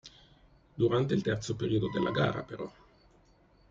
[0.75, 2.67] Durante il terzo periodo della gara però.